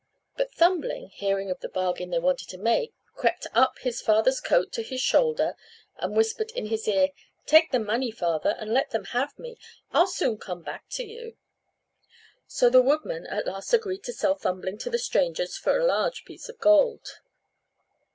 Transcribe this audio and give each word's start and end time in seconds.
But 0.35 0.51
Thumbling, 0.51 1.09
hearing 1.09 1.51
of 1.51 1.59
the 1.59 1.69
bargain 1.69 2.09
they 2.09 2.17
wanted 2.17 2.49
to 2.49 2.57
make, 2.57 2.91
crept 3.13 3.45
up 3.53 3.77
his 3.77 4.01
father's 4.01 4.41
coat 4.41 4.71
to 4.73 4.81
his 4.81 4.99
shoulder, 4.99 5.55
and 5.97 6.17
whispered 6.17 6.49
in 6.55 6.65
his 6.65 6.87
ear, 6.87 7.09
"Take 7.45 7.69
the 7.69 7.77
money, 7.77 8.09
father, 8.09 8.55
and 8.57 8.73
let 8.73 8.89
them 8.89 9.03
have 9.05 9.37
me; 9.37 9.57
I'll 9.93 10.07
soon 10.07 10.39
come 10.39 10.63
back 10.63 10.89
to 10.93 11.05
you." 11.05 11.37
So 12.47 12.67
the 12.67 12.81
woodman 12.81 13.27
at 13.27 13.45
last 13.45 13.73
agreed 13.75 14.03
to 14.05 14.13
sell 14.13 14.33
Thumbling 14.33 14.79
to 14.79 14.89
the 14.89 14.97
strangers 14.97 15.55
for 15.55 15.77
a 15.77 15.85
large 15.85 16.25
piece 16.25 16.49
of 16.49 16.57
gold. 16.57 17.19